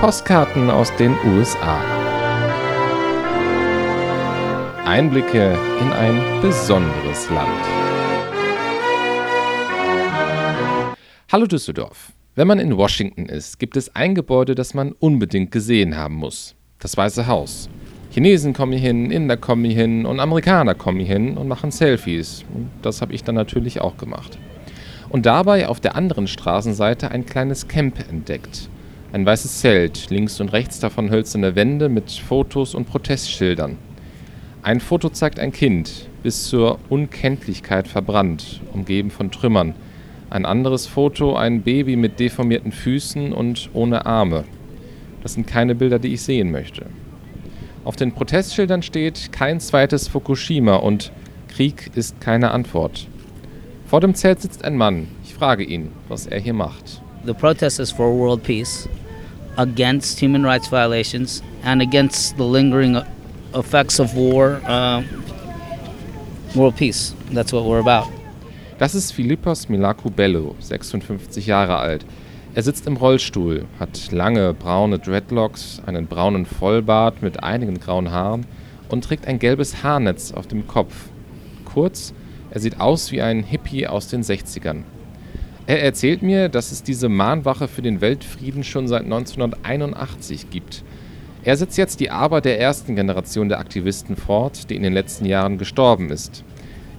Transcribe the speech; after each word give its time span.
Postkarten 0.00 0.70
aus 0.70 0.94
den 0.94 1.12
USA. 1.26 1.82
Einblicke 4.84 5.58
in 5.80 5.92
ein 5.92 6.40
besonderes 6.40 7.28
Land. 7.30 7.50
Hallo 11.32 11.46
Düsseldorf. 11.46 12.12
Wenn 12.36 12.46
man 12.46 12.60
in 12.60 12.76
Washington 12.76 13.26
ist, 13.26 13.58
gibt 13.58 13.76
es 13.76 13.96
ein 13.96 14.14
Gebäude, 14.14 14.54
das 14.54 14.72
man 14.72 14.92
unbedingt 14.92 15.50
gesehen 15.50 15.96
haben 15.96 16.14
muss. 16.14 16.54
Das 16.78 16.96
Weiße 16.96 17.26
Haus. 17.26 17.68
Chinesen 18.12 18.52
kommen 18.52 18.74
hier 18.74 18.80
hin, 18.80 19.10
Inder 19.10 19.36
kommen 19.36 19.64
hier 19.64 19.80
hin 19.80 20.06
und 20.06 20.20
Amerikaner 20.20 20.76
kommen 20.76 21.00
hier 21.00 21.16
hin 21.16 21.36
und 21.36 21.48
machen 21.48 21.72
Selfies. 21.72 22.44
Und 22.54 22.70
das 22.82 23.02
habe 23.02 23.14
ich 23.14 23.24
dann 23.24 23.34
natürlich 23.34 23.80
auch 23.80 23.96
gemacht. 23.96 24.38
Und 25.08 25.26
dabei 25.26 25.66
auf 25.66 25.80
der 25.80 25.96
anderen 25.96 26.28
Straßenseite 26.28 27.10
ein 27.10 27.26
kleines 27.26 27.66
Camp 27.66 27.98
entdeckt. 28.08 28.70
Ein 29.10 29.24
weißes 29.24 29.60
Zelt, 29.60 30.10
links 30.10 30.38
und 30.38 30.52
rechts 30.52 30.80
davon 30.80 31.08
hölzerne 31.08 31.56
Wände 31.56 31.88
mit 31.88 32.10
Fotos 32.10 32.74
und 32.74 32.84
Protestschildern. 32.84 33.78
Ein 34.60 34.80
Foto 34.80 35.08
zeigt 35.08 35.40
ein 35.40 35.50
Kind, 35.50 36.10
bis 36.22 36.44
zur 36.44 36.78
Unkenntlichkeit 36.90 37.88
verbrannt, 37.88 38.60
umgeben 38.74 39.10
von 39.10 39.30
Trümmern. 39.30 39.74
Ein 40.28 40.44
anderes 40.44 40.86
Foto 40.86 41.36
ein 41.36 41.62
Baby 41.62 41.96
mit 41.96 42.20
deformierten 42.20 42.70
Füßen 42.70 43.32
und 43.32 43.70
ohne 43.72 44.04
Arme. 44.04 44.44
Das 45.22 45.32
sind 45.32 45.46
keine 45.46 45.74
Bilder, 45.74 45.98
die 45.98 46.12
ich 46.12 46.20
sehen 46.20 46.50
möchte. 46.50 46.84
Auf 47.84 47.96
den 47.96 48.12
Protestschildern 48.12 48.82
steht 48.82 49.32
kein 49.32 49.58
zweites 49.58 50.08
Fukushima 50.08 50.76
und 50.76 51.12
Krieg 51.48 51.90
ist 51.94 52.20
keine 52.20 52.50
Antwort. 52.50 53.08
Vor 53.86 54.02
dem 54.02 54.14
Zelt 54.14 54.42
sitzt 54.42 54.66
ein 54.66 54.76
Mann. 54.76 55.08
Ich 55.24 55.32
frage 55.32 55.64
ihn, 55.64 55.92
was 56.08 56.26
er 56.26 56.40
hier 56.40 56.52
macht. 56.52 57.00
The 57.24 57.34
protest 57.34 57.80
is 57.80 57.90
for 57.90 58.14
world 58.14 58.42
peace, 58.42 58.88
against 59.56 60.20
human 60.20 60.44
rights 60.44 60.68
violations, 60.68 61.42
and 61.62 61.82
against 61.82 62.36
the 62.36 62.44
lingering 62.44 62.96
effects 63.54 63.98
of 63.98 64.14
war. 64.14 64.60
Uh, 64.64 65.02
world 66.54 66.76
peace. 66.76 67.14
That's 67.32 67.52
what 67.52 67.64
we're 67.64 67.80
about. 67.80 68.10
Das 68.78 68.94
ist 68.94 69.12
Philippos 69.12 69.68
Milacubello, 69.68 70.54
56 70.60 71.46
Jahre 71.46 71.76
alt. 71.76 72.06
Er 72.54 72.62
sitzt 72.62 72.86
im 72.86 72.96
Rollstuhl, 72.96 73.66
hat 73.78 74.12
lange 74.12 74.54
braune 74.54 74.98
Dreadlocks, 74.98 75.82
einen 75.84 76.06
braunen 76.06 76.46
Vollbart 76.46 77.22
mit 77.22 77.42
einigen 77.42 77.78
grauen 77.80 78.10
Haaren 78.10 78.46
und 78.88 79.04
trägt 79.04 79.26
ein 79.26 79.38
gelbes 79.38 79.82
Haarnetz 79.82 80.32
auf 80.32 80.46
dem 80.46 80.66
Kopf. 80.66 80.94
Kurz, 81.64 82.14
er 82.50 82.60
sieht 82.60 82.80
aus 82.80 83.12
wie 83.12 83.20
ein 83.20 83.42
Hippie 83.42 83.86
aus 83.86 84.08
den 84.08 84.22
60ern. 84.22 84.84
Er 85.68 85.82
erzählt 85.82 86.22
mir, 86.22 86.48
dass 86.48 86.72
es 86.72 86.82
diese 86.82 87.10
Mahnwache 87.10 87.68
für 87.68 87.82
den 87.82 88.00
Weltfrieden 88.00 88.64
schon 88.64 88.88
seit 88.88 89.02
1981 89.02 90.48
gibt. 90.48 90.82
Er 91.42 91.58
setzt 91.58 91.76
jetzt 91.76 92.00
die 92.00 92.10
Arbeit 92.10 92.46
der 92.46 92.58
ersten 92.58 92.96
Generation 92.96 93.50
der 93.50 93.58
Aktivisten 93.58 94.16
fort, 94.16 94.70
die 94.70 94.76
in 94.76 94.82
den 94.82 94.94
letzten 94.94 95.26
Jahren 95.26 95.58
gestorben 95.58 96.08
ist. 96.08 96.42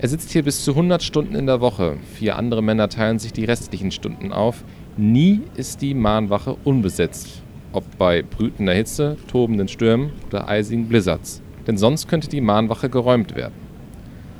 Er 0.00 0.08
sitzt 0.08 0.32
hier 0.32 0.42
bis 0.42 0.66
zu 0.66 0.72
100 0.72 1.02
Stunden 1.02 1.34
in 1.34 1.46
der 1.46 1.62
Woche. 1.62 1.96
Vier 2.12 2.36
andere 2.36 2.62
Männer 2.62 2.90
teilen 2.90 3.18
sich 3.18 3.32
die 3.32 3.46
restlichen 3.46 3.90
Stunden 3.90 4.34
auf. 4.34 4.62
Nie 4.98 5.40
ist 5.54 5.80
die 5.80 5.94
Mahnwache 5.94 6.54
unbesetzt. 6.64 7.40
Ob 7.72 7.96
bei 7.96 8.20
brütender 8.20 8.74
Hitze, 8.74 9.16
tobenden 9.28 9.68
Stürmen 9.68 10.12
oder 10.26 10.46
eisigen 10.46 10.88
Blizzards. 10.88 11.40
Denn 11.66 11.78
sonst 11.78 12.06
könnte 12.06 12.28
die 12.28 12.42
Mahnwache 12.42 12.90
geräumt 12.90 13.34
werden. 13.34 13.67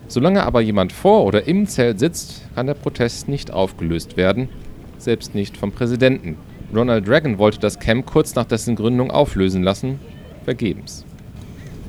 Solange 0.08 0.42
aber 0.42 0.62
jemand 0.62 0.92
vor 0.92 1.24
oder 1.24 1.46
im 1.46 1.66
Zelt 1.66 1.98
sitzt, 1.98 2.42
kann 2.54 2.66
der 2.66 2.74
Protest 2.74 3.28
nicht 3.28 3.52
aufgelöst 3.52 4.16
werden, 4.16 4.48
selbst 4.96 5.34
nicht 5.34 5.56
vom 5.56 5.70
Präsidenten. 5.70 6.38
Ronald 6.74 7.08
Reagan 7.08 7.38
wollte 7.38 7.60
das 7.60 7.78
Camp 7.78 8.06
kurz 8.06 8.34
nach 8.34 8.46
dessen 8.46 8.74
Gründung 8.74 9.10
auflösen 9.10 9.62
lassen, 9.62 10.00
vergebens. 10.44 11.04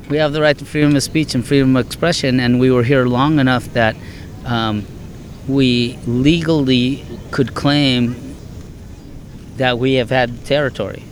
We 0.09 0.21
have 0.21 0.33
the 0.33 0.41
right 0.41 0.57
to 0.57 0.65
freedom 0.65 0.95
of 0.95 1.03
speech 1.03 1.35
and 1.35 1.45
freedom 1.45 1.75
of 1.75 1.85
expression, 1.85 2.39
and 2.39 2.59
we 2.59 2.71
were 2.71 2.83
here 2.83 3.05
long 3.05 3.39
enough 3.39 3.71
that 3.73 3.95
um, 4.45 4.83
we 5.47 5.97
legally 6.07 7.03
could 7.31 7.53
claim 7.53 8.15
that 9.57 9.77
we 9.79 9.99
have 9.99 10.09
had 10.09 10.45
territory. 10.45 11.03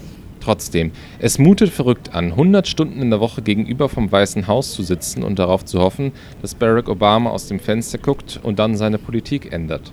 Trotzdem, 0.48 0.94
es 1.20 1.40
mutet 1.40 1.72
verrückt 1.72 2.16
an, 2.16 2.32
100 2.32 2.70
Stunden 2.70 3.02
in 3.02 3.10
der 3.10 3.20
Woche 3.20 3.42
gegenüber 3.42 3.90
vom 3.90 4.10
Weißen 4.10 4.48
Haus 4.48 4.72
zu 4.72 4.82
sitzen 4.82 5.22
und 5.22 5.40
darauf 5.40 5.66
zu 5.66 5.82
hoffen, 5.82 6.14
dass 6.42 6.56
Barack 6.56 6.88
Obama 6.88 7.32
aus 7.32 7.50
dem 7.50 7.60
Fenster 7.60 7.98
guckt 7.98 8.40
und 8.42 8.58
dann 8.58 8.78
seine 8.78 8.98
Politik 8.98 9.52
ändert. 9.52 9.92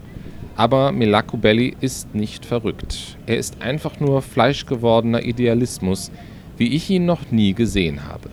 Aber 0.54 0.92
Melaku 0.92 1.38
Belli 1.38 1.74
ist 1.80 2.14
nicht 2.14 2.46
verrückt. 2.46 3.18
Er 3.26 3.36
ist 3.36 3.62
einfach 3.62 3.98
nur 3.98 4.22
fleischgewordener 4.22 5.24
Idealismus, 5.24 6.12
wie 6.56 6.68
ich 6.68 6.88
ihn 6.88 7.04
noch 7.04 7.32
nie 7.32 7.52
gesehen 7.52 8.06
habe. 8.06 8.30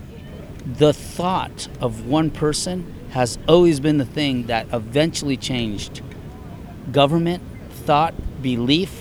The 0.78 0.92
thought 1.18 1.72
of 1.80 1.94
one 2.08 2.30
person 2.30 2.84
has 3.16 3.40
always 3.48 3.80
been 3.80 3.98
the 3.98 4.06
thing 4.06 4.46
that 4.46 4.68
eventually 4.72 5.38
changed 5.38 6.04
government, 6.94 7.42
thought, 7.88 8.14
belief, 8.44 8.92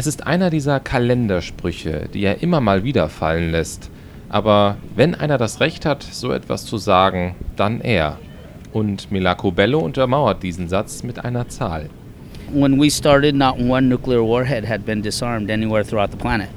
Es 0.00 0.06
ist 0.06 0.26
einer 0.26 0.48
dieser 0.48 0.80
Kalendersprüche, 0.80 2.08
die 2.14 2.24
er 2.24 2.42
immer 2.42 2.62
mal 2.62 2.84
wieder 2.84 3.10
fallen 3.10 3.50
lässt. 3.50 3.90
Aber 4.30 4.78
wenn 4.96 5.14
einer 5.14 5.36
das 5.36 5.60
Recht 5.60 5.84
hat, 5.84 6.02
so 6.02 6.32
etwas 6.32 6.64
zu 6.64 6.78
sagen, 6.78 7.34
dann 7.54 7.82
er. 7.82 8.16
Und 8.72 9.12
Milako 9.12 9.50
Bello 9.50 9.78
untermauert 9.80 10.42
diesen 10.42 10.70
Satz 10.70 11.02
mit 11.02 11.22
einer 11.22 11.50
Zahl. 11.50 11.90
when 12.50 12.80
we 12.80 12.88
started, 12.88 13.34
not 13.34 13.58
one 13.58 13.90
nuclear 13.90 14.24
warhead 14.24 14.64
had 14.64 14.86
been 14.86 15.02
disarmed 15.02 15.50
anywhere 15.50 15.84
throughout 15.84 16.10
the 16.10 16.16
planet. 16.16 16.48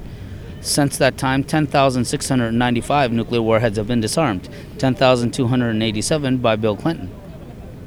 Since 0.62 0.98
that 1.00 1.18
time, 1.18 1.44
10,695 1.44 3.12
nuclear 3.12 3.42
warheads 3.42 3.78
have 3.78 3.88
been 3.88 4.00
disarmed, 4.00 4.48
10,287 4.78 6.38
by 6.38 6.56
Bill 6.56 6.78
Clinton. 6.78 7.12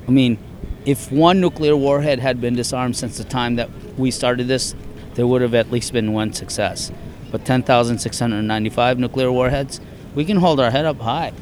I 0.07 0.11
mean, 0.11 0.37
if 0.85 1.11
one 1.11 1.41
nuclear 1.41 1.75
warhead 1.75 2.19
had 2.19 2.43
been 2.43 2.55
disarmed 2.55 2.95
since 2.95 3.17
the 3.17 3.25
time 3.25 3.57
that 3.57 3.71
we 3.97 4.11
started 4.11 4.49
this, 4.49 4.75
there 5.17 5.27
would 5.27 5.43
have 5.43 5.55
at 5.55 5.73
least 5.73 5.93
been 5.93 6.15
one 6.15 6.33
success. 6.33 6.93
But 7.33 7.45
10,695 7.45 8.99
nuclear 8.99 9.33
warheads, 9.33 9.81
we 10.15 10.25
can 10.25 10.37
hold 10.39 10.61
our 10.61 10.71
head 10.71 10.87
up 10.87 11.01
high. 11.01 11.33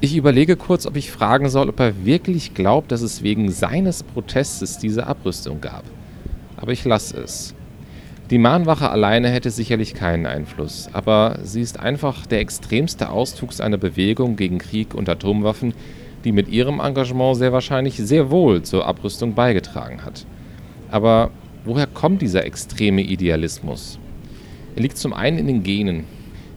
Ich 0.00 0.16
überlege 0.16 0.56
kurz, 0.56 0.84
ob 0.84 0.96
ich 0.96 1.12
fragen 1.12 1.48
soll, 1.48 1.68
ob 1.68 1.78
er 1.78 2.04
wirklich 2.04 2.54
glaubt, 2.54 2.90
dass 2.90 3.02
es 3.02 3.22
wegen 3.22 3.52
seines 3.52 4.02
Protestes 4.02 4.78
diese 4.78 5.06
Abrüstung 5.06 5.60
gab. 5.60 5.84
Aber 6.56 6.72
ich 6.72 6.84
lasse 6.84 7.18
es. 7.18 7.54
Die 8.30 8.38
Mahnwache 8.38 8.90
alleine 8.90 9.28
hätte 9.28 9.50
sicherlich 9.50 9.94
keinen 9.94 10.26
Einfluss, 10.26 10.88
aber 10.92 11.38
sie 11.42 11.60
ist 11.60 11.78
einfach 11.78 12.26
der 12.26 12.40
extremste 12.40 13.10
Ausdruck 13.10 13.60
einer 13.60 13.76
Bewegung 13.76 14.36
gegen 14.36 14.58
Krieg 14.58 14.94
und 14.94 15.08
Atomwaffen, 15.08 15.74
die 16.24 16.32
mit 16.32 16.48
ihrem 16.48 16.80
Engagement 16.80 17.36
sehr 17.36 17.52
wahrscheinlich 17.52 17.96
sehr 17.98 18.30
wohl 18.30 18.62
zur 18.62 18.86
Abrüstung 18.86 19.34
beigetragen 19.34 20.04
hat. 20.04 20.24
Aber 20.90 21.30
woher 21.64 21.86
kommt 21.86 22.22
dieser 22.22 22.44
extreme 22.44 23.02
Idealismus? 23.02 23.98
Er 24.74 24.82
liegt 24.82 24.98
zum 24.98 25.12
einen 25.12 25.38
in 25.38 25.46
den 25.46 25.62
Genen. 25.62 26.04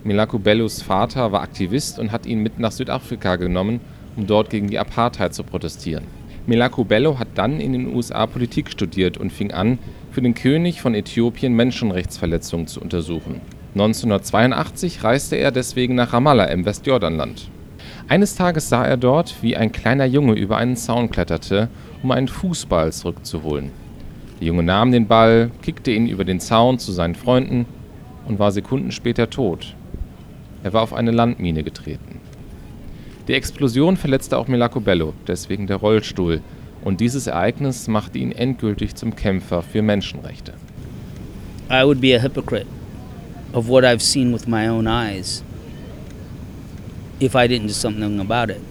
Milako 0.03 0.39
Bellos 0.39 0.81
Vater 0.81 1.31
war 1.31 1.41
Aktivist 1.41 1.99
und 1.99 2.11
hat 2.11 2.25
ihn 2.25 2.39
mit 2.39 2.59
nach 2.59 2.71
Südafrika 2.71 3.35
genommen, 3.35 3.81
um 4.15 4.27
dort 4.27 4.49
gegen 4.49 4.69
die 4.69 4.79
Apartheid 4.79 5.33
zu 5.33 5.43
protestieren. 5.43 6.05
Milako 6.47 6.83
Bello 6.83 7.17
hat 7.17 7.29
dann 7.35 7.59
in 7.59 7.73
den 7.73 7.95
USA 7.95 8.27
Politik 8.27 8.69
studiert 8.69 9.17
und 9.17 9.33
fing 9.33 9.51
an, 9.51 9.79
für 10.11 10.21
den 10.21 10.35
König 10.35 10.79
von 10.79 10.93
Äthiopien 10.93 11.53
Menschenrechtsverletzungen 11.53 12.67
zu 12.67 12.79
untersuchen. 12.79 13.41
1982 13.73 15.03
reiste 15.03 15.35
er 15.35 15.51
deswegen 15.51 15.95
nach 15.95 16.13
Ramallah 16.13 16.45
im 16.45 16.63
Westjordanland. 16.65 17.49
Eines 18.07 18.35
Tages 18.35 18.69
sah 18.69 18.85
er 18.85 18.97
dort, 18.97 19.41
wie 19.41 19.57
ein 19.57 19.71
kleiner 19.71 20.05
Junge 20.05 20.33
über 20.33 20.57
einen 20.57 20.75
Zaun 20.75 21.09
kletterte, 21.09 21.69
um 22.03 22.11
einen 22.11 22.27
Fußball 22.27 22.93
zurückzuholen. 22.93 23.71
Der 24.45 24.49
Junge 24.49 24.61
nahm 24.61 24.91
den 24.91 25.07
Ball, 25.07 25.49
kickte 25.63 25.89
ihn 25.89 26.07
über 26.07 26.23
den 26.23 26.39
Zaun 26.39 26.77
zu 26.77 26.91
seinen 26.91 27.15
Freunden 27.15 27.65
und 28.27 28.37
war 28.37 28.51
Sekunden 28.51 28.91
später 28.91 29.31
tot. 29.31 29.75
Er 30.61 30.71
war 30.71 30.83
auf 30.83 30.93
eine 30.93 31.09
Landmine 31.09 31.63
getreten. 31.63 32.19
Die 33.27 33.33
Explosion 33.33 33.97
verletzte 33.97 34.37
auch 34.37 34.47
Milako 34.47 34.81
Bello, 34.81 35.13
deswegen 35.25 35.65
der 35.65 35.77
Rollstuhl, 35.77 36.41
und 36.83 37.01
dieses 37.01 37.25
Ereignis 37.25 37.87
machte 37.87 38.19
ihn 38.19 38.31
endgültig 38.31 38.93
zum 38.93 39.15
Kämpfer 39.15 39.63
für 39.63 39.81
Menschenrechte. 39.81 40.53
I 41.71 41.83
would 41.83 41.99
be 41.99 42.15
a 42.15 42.21
hypocrite 42.21 42.67
of 43.51 43.67
what 43.67 43.83
I've 43.83 43.99
seen 43.99 44.31
with 44.31 44.47
my 44.47 44.69
own 44.69 44.85
eyes 44.85 45.43
if 47.19 47.33
I 47.33 47.47
didn't 47.47 47.65
do 47.65 47.73
something 47.73 48.19
about 48.19 48.53
it. 48.53 48.61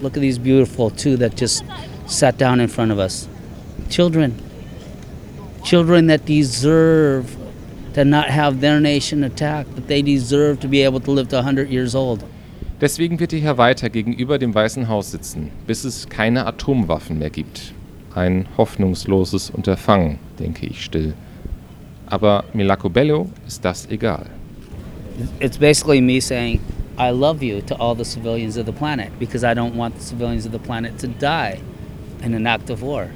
Look 0.00 0.16
at 0.16 0.20
these 0.20 0.38
beautiful 0.38 0.92
two 0.92 1.16
that 1.16 1.32
just 1.36 1.64
sat 2.06 2.38
down 2.40 2.60
in 2.60 2.68
front 2.68 2.92
of 2.92 3.00
us. 3.00 3.28
Children. 3.90 4.34
Children 5.62 6.08
that 6.08 6.26
deserve 6.26 7.36
to 7.94 8.04
not 8.04 8.28
have 8.28 8.60
their 8.60 8.80
nation 8.80 9.24
attacked, 9.24 9.74
but 9.74 9.86
they 9.86 10.02
deserve 10.02 10.60
to 10.60 10.68
be 10.68 10.82
able 10.82 11.00
to 11.00 11.10
live 11.10 11.28
to 11.28 11.36
100 11.36 11.70
years 11.70 11.94
old. 11.94 12.24
Deswegen 12.80 13.20
wird 13.20 13.32
er 13.32 13.38
hier 13.38 13.56
weiter 13.56 13.88
gegenüber 13.88 14.38
dem 14.38 14.54
Weißen 14.54 14.88
Haus 14.88 15.12
sitzen, 15.12 15.50
bis 15.66 15.84
es 15.84 16.08
keine 16.08 16.44
Atomwaffen 16.44 17.18
mehr 17.18 17.30
gibt. 17.30 17.72
Ein 18.14 18.46
hoffnungsloses 18.56 19.50
Unterfangen, 19.50 20.18
denke 20.38 20.66
ich 20.66 20.84
still. 20.84 21.14
Aber 22.06 22.44
Milako 22.52 22.90
Bello 22.90 23.30
ist 23.46 23.64
das 23.64 23.88
egal. 23.90 24.26
It's 25.38 25.56
basically 25.56 26.00
me 26.00 26.20
saying, 26.20 26.60
I 26.98 27.10
love 27.10 27.42
you 27.42 27.60
to 27.62 27.74
all 27.76 27.94
the 27.94 28.04
civilians 28.04 28.56
of 28.56 28.66
the 28.66 28.72
planet 28.72 29.10
because 29.18 29.44
I 29.44 29.54
don't 29.54 29.74
want 29.76 29.96
the 29.96 30.04
civilians 30.04 30.44
of 30.44 30.52
the 30.52 30.58
planet 30.58 30.98
to 30.98 31.08
die 31.08 31.60
in 32.22 32.34
an 32.34 32.46
act 32.46 32.70
of 32.70 32.82
war. 32.82 33.08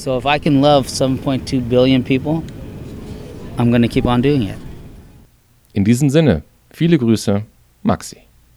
So 0.00 0.16
if 0.16 0.24
I 0.24 0.38
can 0.38 0.62
love 0.62 0.86
7.2 0.86 1.68
billion 1.68 2.02
people, 2.02 2.42
I'm 3.58 3.68
going 3.68 3.82
to 3.82 3.88
keep 3.88 4.06
on 4.06 4.22
doing 4.22 4.44
it. 4.44 4.56
In 5.74 5.84
diesem 5.84 6.08
Sinne, 6.08 6.42
viele 6.70 6.96
Grüße, 6.96 7.42
Maxi. 7.82 8.29